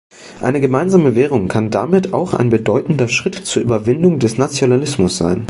Eine 0.41 0.59
gemeinsame 0.61 1.13
Währung 1.13 1.47
kann 1.47 1.69
damit 1.69 2.11
auch 2.11 2.33
ein 2.33 2.49
bedeutender 2.49 3.07
Schritt 3.07 3.35
zur 3.35 3.61
Überwindung 3.61 4.17
des 4.17 4.35
Nationalismus 4.39 5.19
sein. 5.19 5.39